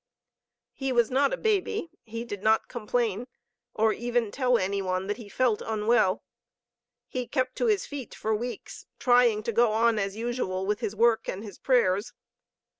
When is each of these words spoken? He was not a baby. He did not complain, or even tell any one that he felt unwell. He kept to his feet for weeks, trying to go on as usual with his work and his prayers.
He 0.73 0.91
was 0.91 1.11
not 1.11 1.31
a 1.31 1.37
baby. 1.37 1.91
He 2.01 2.25
did 2.25 2.41
not 2.41 2.67
complain, 2.67 3.27
or 3.75 3.93
even 3.93 4.31
tell 4.31 4.57
any 4.57 4.81
one 4.81 5.05
that 5.05 5.17
he 5.17 5.29
felt 5.29 5.61
unwell. 5.63 6.23
He 7.07 7.27
kept 7.27 7.55
to 7.57 7.67
his 7.67 7.85
feet 7.85 8.15
for 8.15 8.33
weeks, 8.33 8.87
trying 8.97 9.43
to 9.43 9.51
go 9.51 9.71
on 9.73 9.99
as 9.99 10.15
usual 10.15 10.65
with 10.65 10.79
his 10.79 10.95
work 10.95 11.29
and 11.29 11.43
his 11.43 11.59
prayers. 11.59 12.13